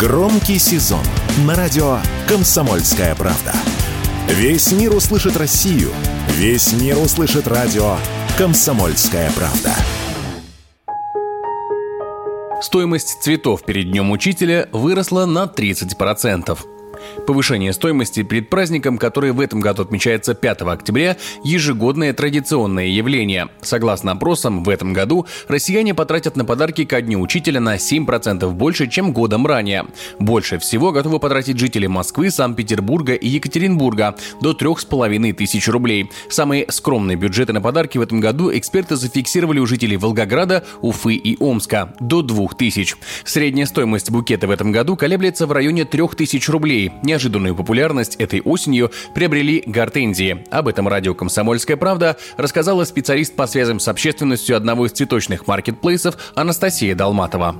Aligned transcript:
Громкий 0.00 0.58
сезон 0.58 1.04
на 1.46 1.54
радио 1.54 1.98
«Комсомольская 2.26 3.14
правда». 3.14 3.52
Весь 4.28 4.72
мир 4.72 4.96
услышит 4.96 5.36
Россию. 5.36 5.90
Весь 6.38 6.72
мир 6.72 6.96
услышит 6.96 7.46
радио 7.46 7.96
«Комсомольская 8.38 9.30
правда». 9.32 9.74
Стоимость 12.62 13.22
цветов 13.22 13.62
перед 13.66 13.90
Днем 13.90 14.10
Учителя 14.10 14.70
выросла 14.72 15.26
на 15.26 15.44
30%. 15.44 16.58
Повышение 17.26 17.72
стоимости 17.72 18.22
перед 18.22 18.50
праздником, 18.50 18.98
который 18.98 19.32
в 19.32 19.40
этом 19.40 19.60
году 19.60 19.82
отмечается 19.82 20.34
5 20.34 20.62
октября, 20.62 21.16
ежегодное 21.44 22.12
традиционное 22.12 22.86
явление. 22.86 23.48
Согласно 23.62 24.12
опросам, 24.12 24.64
в 24.64 24.68
этом 24.68 24.92
году 24.92 25.26
россияне 25.48 25.94
потратят 25.94 26.36
на 26.36 26.44
подарки 26.44 26.84
ко 26.84 27.00
Дню 27.00 27.20
Учителя 27.20 27.60
на 27.60 27.76
7% 27.76 28.50
больше, 28.50 28.88
чем 28.88 29.12
годом 29.12 29.46
ранее. 29.46 29.86
Больше 30.18 30.58
всего 30.58 30.92
готовы 30.92 31.18
потратить 31.18 31.58
жители 31.58 31.86
Москвы, 31.86 32.30
Санкт-Петербурга 32.30 33.14
и 33.14 33.28
Екатеринбурга– 33.28 34.16
до 34.40 34.52
3,5 34.52 35.32
тысяч 35.34 35.68
рублей. 35.68 36.10
Самые 36.28 36.66
скромные 36.70 37.16
бюджеты 37.16 37.52
на 37.52 37.60
подарки 37.60 37.98
в 37.98 38.02
этом 38.02 38.20
году 38.20 38.50
эксперты 38.52 38.96
зафиксировали 38.96 39.58
у 39.58 39.66
жителей 39.66 39.96
Волгограда, 39.96 40.64
Уфы 40.80 41.14
и 41.14 41.36
Омска– 41.40 41.94
до 42.00 42.22
2 42.22 42.48
тысяч. 42.58 42.96
Средняя 43.24 43.66
стоимость 43.66 44.10
букета 44.10 44.46
в 44.46 44.50
этом 44.50 44.72
году 44.72 44.96
колеблется 44.96 45.46
в 45.46 45.52
районе 45.52 45.84
3 45.84 46.08
тысяч 46.16 46.48
рублей. 46.48 46.89
Неожиданную 47.02 47.54
популярность 47.54 48.16
этой 48.16 48.40
осенью 48.40 48.90
приобрели 49.14 49.62
гортензии. 49.66 50.44
Об 50.50 50.68
этом 50.68 50.88
радио 50.88 51.14
«Комсомольская 51.14 51.76
правда» 51.76 52.16
рассказала 52.36 52.84
специалист 52.84 53.34
по 53.34 53.46
связям 53.46 53.80
с 53.80 53.88
общественностью 53.88 54.56
одного 54.56 54.86
из 54.86 54.92
цветочных 54.92 55.46
маркетплейсов 55.46 56.16
Анастасия 56.34 56.94
Долматова. 56.94 57.56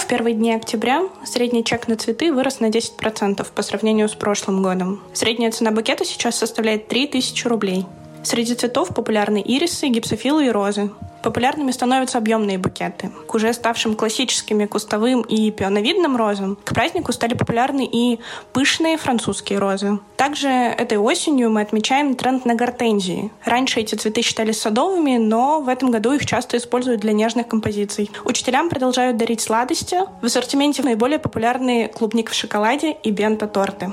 В 0.00 0.06
первые 0.06 0.34
дни 0.34 0.52
октября 0.52 1.08
средний 1.24 1.64
чек 1.64 1.88
на 1.88 1.96
цветы 1.96 2.32
вырос 2.32 2.60
на 2.60 2.66
10% 2.66 3.46
по 3.54 3.62
сравнению 3.62 4.08
с 4.08 4.14
прошлым 4.14 4.62
годом. 4.62 5.00
Средняя 5.14 5.50
цена 5.50 5.70
букета 5.70 6.04
сейчас 6.04 6.36
составляет 6.36 6.88
3000 6.88 7.46
рублей. 7.46 7.86
Среди 8.24 8.54
цветов 8.54 8.88
популярны 8.94 9.42
ирисы, 9.44 9.88
гипсофилы 9.88 10.46
и 10.46 10.50
розы. 10.50 10.90
Популярными 11.22 11.70
становятся 11.70 12.18
объемные 12.18 12.58
букеты. 12.58 13.10
К 13.28 13.34
уже 13.34 13.52
ставшим 13.52 13.94
классическими 13.94 14.66
кустовым 14.66 15.22
и 15.22 15.50
пионовидным 15.50 16.16
розам 16.16 16.56
к 16.64 16.74
празднику 16.74 17.12
стали 17.12 17.34
популярны 17.34 17.88
и 17.90 18.18
пышные 18.52 18.96
французские 18.96 19.60
розы. 19.60 19.98
Также 20.16 20.48
этой 20.48 20.98
осенью 20.98 21.50
мы 21.50 21.60
отмечаем 21.60 22.16
тренд 22.16 22.44
на 22.44 22.54
гортензии. 22.54 23.30
Раньше 23.44 23.80
эти 23.80 23.94
цветы 23.94 24.22
считались 24.22 24.60
садовыми, 24.60 25.16
но 25.16 25.60
в 25.60 25.68
этом 25.68 25.90
году 25.92 26.12
их 26.12 26.26
часто 26.26 26.56
используют 26.56 27.00
для 27.00 27.12
нежных 27.12 27.46
композиций. 27.46 28.10
Учителям 28.24 28.68
продолжают 28.68 29.16
дарить 29.16 29.40
сладости. 29.40 29.98
В 30.20 30.26
ассортименте 30.26 30.82
наиболее 30.82 31.20
популярны 31.20 31.88
клубник 31.88 32.30
в 32.30 32.34
шоколаде 32.34 32.96
и 33.02 33.12
бента-торты. 33.12 33.92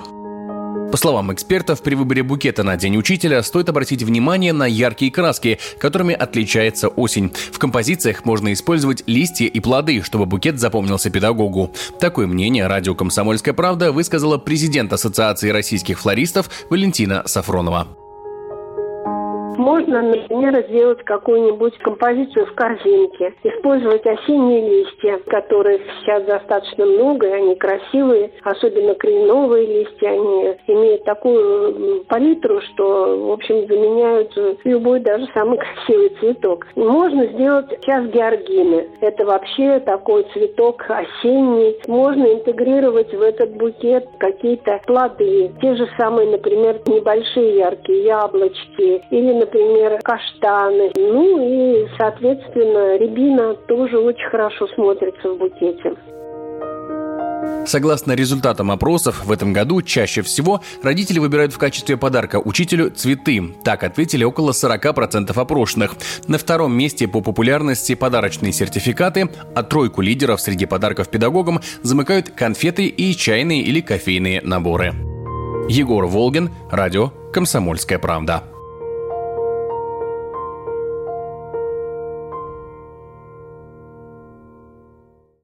По 0.91 0.97
словам 0.97 1.31
экспертов, 1.31 1.83
при 1.83 1.93
выборе 1.93 2.23
букета 2.23 2.63
на 2.63 2.75
День 2.75 2.97
учителя 2.97 3.43
стоит 3.43 3.69
обратить 3.69 4.01
внимание 4.01 4.53
на 4.53 4.65
яркие 4.65 5.11
краски, 5.11 5.59
которыми 5.77 6.15
отличается 6.15 6.87
осень. 6.87 7.31
В 7.51 7.59
композициях 7.59 8.25
можно 8.25 8.51
использовать 8.53 9.03
листья 9.05 9.45
и 9.45 9.59
плоды, 9.59 10.01
чтобы 10.01 10.25
букет 10.25 10.59
запомнился 10.59 11.11
педагогу. 11.11 11.71
Такое 11.99 12.25
мнение 12.25 12.65
радио 12.65 12.95
«Комсомольская 12.95 13.53
правда» 13.53 13.91
высказала 13.91 14.37
президент 14.37 14.91
Ассоциации 14.91 15.49
российских 15.49 15.99
флористов 15.99 16.49
Валентина 16.71 17.21
Сафронова. 17.25 17.98
Можно, 19.59 20.01
например, 20.01 20.65
сделать 20.69 21.03
какую-нибудь 21.03 21.77
композицию 21.79 22.45
в 22.45 22.53
корзинке, 22.55 23.33
использовать 23.43 24.05
осенние 24.05 24.61
листья, 24.61 25.19
которых 25.27 25.81
сейчас 25.99 26.23
достаточно 26.23 26.85
много, 26.85 27.27
и 27.27 27.31
они 27.31 27.55
красивые, 27.55 28.31
особенно 28.41 28.95
кленовые 28.95 29.65
листья, 29.65 30.11
они 30.11 30.55
имеют 30.65 31.03
такую 31.03 32.05
палитру, 32.05 32.61
что, 32.61 33.17
в 33.17 33.31
общем, 33.33 33.67
заменяют 33.67 34.31
любой 34.63 35.01
даже 35.01 35.27
самый 35.33 35.57
красивый 35.75 36.15
цветок. 36.21 36.65
Можно 36.77 37.25
сделать 37.25 37.65
сейчас 37.81 38.05
георгины. 38.11 38.87
Это 39.01 39.25
вообще 39.25 39.81
такой 39.81 40.25
цветок 40.31 40.85
осенний. 40.87 41.75
Можно 41.85 42.33
интегрировать 42.33 43.13
в 43.13 43.21
этот 43.21 43.51
букет 43.57 44.07
какие-то 44.19 44.79
плоды. 44.87 45.51
Те 45.61 45.75
же 45.75 45.85
самые, 45.97 46.29
например, 46.29 46.79
небольшие 46.85 47.57
яркие 47.57 48.05
яблочки 48.05 49.03
или, 49.11 49.33
например, 49.33 49.48
например, 49.49 49.99
каштаны. 50.03 50.91
Ну 50.95 51.39
и, 51.41 51.87
соответственно, 51.97 52.97
рябина 52.97 53.55
тоже 53.67 53.97
очень 53.97 54.29
хорошо 54.29 54.67
смотрится 54.75 55.29
в 55.29 55.37
букете. 55.37 55.93
Согласно 57.65 58.13
результатам 58.13 58.71
опросов, 58.71 59.25
в 59.25 59.31
этом 59.31 59.53
году 59.53 59.81
чаще 59.81 60.21
всего 60.21 60.61
родители 60.81 61.19
выбирают 61.19 61.53
в 61.53 61.57
качестве 61.57 61.97
подарка 61.97 62.39
учителю 62.39 62.89
цветы. 62.89 63.53
Так 63.63 63.83
ответили 63.83 64.23
около 64.23 64.51
40% 64.51 65.39
опрошенных. 65.39 65.93
На 66.27 66.37
втором 66.37 66.75
месте 66.75 67.07
по 67.07 67.21
популярности 67.21 67.95
подарочные 67.95 68.53
сертификаты, 68.53 69.29
а 69.55 69.63
тройку 69.63 70.01
лидеров 70.01 70.41
среди 70.41 70.65
подарков 70.65 71.09
педагогам 71.09 71.59
замыкают 71.83 72.29
конфеты 72.29 72.87
и 72.87 73.15
чайные 73.15 73.61
или 73.61 73.81
кофейные 73.81 74.41
наборы. 74.41 74.93
Егор 75.69 76.05
Волгин, 76.07 76.49
радио 76.71 77.11
«Комсомольская 77.31 77.99
правда». 77.99 78.43